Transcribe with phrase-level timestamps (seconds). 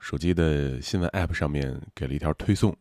[0.00, 2.74] 手机的新闻 App 上面给了一条推送，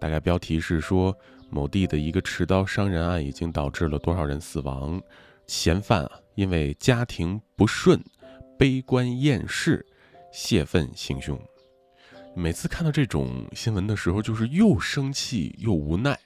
[0.00, 1.14] 大概标题是说
[1.50, 5.02] 某地的一个持刀伤人案已经导致了多少人死亡，
[5.48, 8.00] 嫌犯啊因为家庭不顺，
[8.56, 9.84] 悲观厌世，
[10.32, 11.38] 泄愤行凶。
[12.36, 16.16] 每次看到这种新闻的时候，就是又生气又无奈。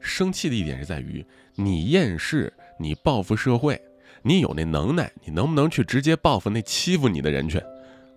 [0.00, 1.24] 生气的一点是在于，
[1.54, 3.80] 你厌世，你报复社会，
[4.22, 7.62] 你有那能耐，你能不能去直接报复那欺负你的人去？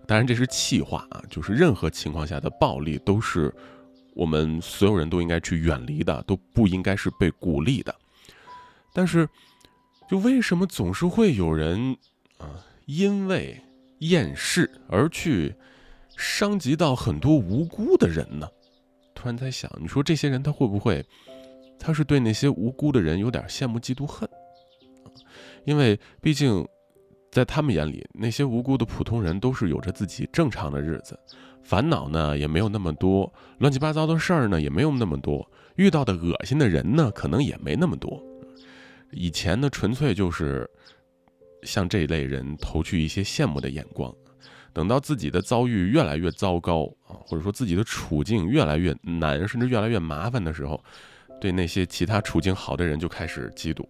[0.06, 3.54] 当然这是气话啊，就是任何情况下的暴力都是
[4.14, 7.94] 我们所有人都应该去远离的，都不应该是被鼓励的。
[8.92, 9.28] 但是，
[10.08, 11.96] 就为什么总是会有人
[12.38, 13.60] 啊，因为
[14.00, 15.54] 厌世而去？
[16.16, 18.48] 伤及到很多无辜的人呢，
[19.16, 21.04] 突然在想，你说这些人他会不会，
[21.76, 24.28] 他是对那些无辜的人有点羡慕嫉妒恨？
[25.64, 26.64] 因为毕竟，
[27.34, 31.18] 在他们眼里，那些无辜的普通人都是有着自己正常的日子，
[31.64, 38.22] 烦恼呢也没有那么多，乱七八糟的事儿呢也没有那么多，遇到的恶心的人呢可能也没那么多。
[39.10, 40.70] 以前呢，纯粹就是
[41.64, 44.14] 向这一类人投去一些羡慕的眼光。
[44.72, 50.80] 等到自己的遭遇越来越糟糕啊，或者说自己的处境越来越难，甚至越来越麻烦的时候，
[51.40, 53.84] 对那些其他处境好的人就开始嫉妒，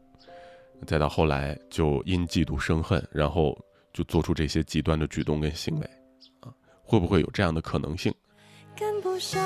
[0.84, 3.56] 再到后来就因嫉妒生恨，然后
[3.92, 5.90] 就做出这些极端的举动跟行为，
[6.40, 8.12] 啊，会不会有这样的可能性？
[8.76, 9.40] 跟不上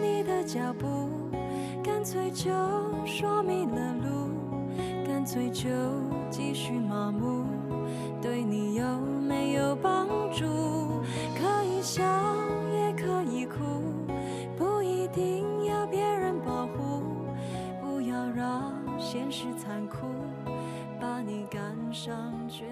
[0.00, 1.10] 你的脚步，
[1.82, 2.50] 干脆就
[3.04, 4.30] 说迷了路，
[5.04, 5.68] 干脆就
[6.30, 7.44] 继续麻木。
[8.22, 10.44] 对你有没有帮助？
[11.36, 12.02] 可以笑
[19.32, 20.06] 是残酷
[21.00, 22.66] 把你赶上绝